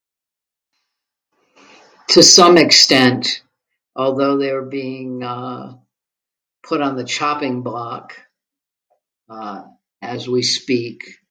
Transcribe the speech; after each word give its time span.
To 2.09 2.23
some 2.23 2.57
extent, 2.57 3.41
although 3.95 4.37
they're 4.37 4.65
being, 4.65 5.23
uh, 5.23 5.77
put 6.63 6.81
on 6.81 6.97
the 6.97 7.05
chopping 7.05 7.61
block, 7.61 8.13
uh, 9.29 9.63
as 10.01 10.27
we 10.27 10.41
speak. 10.43 11.19